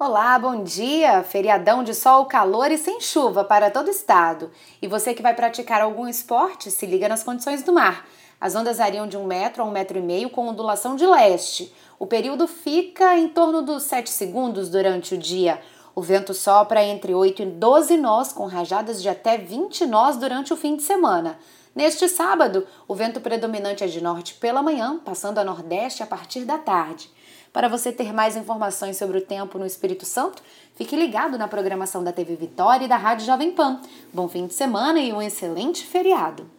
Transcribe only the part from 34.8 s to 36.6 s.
e um excelente feriado!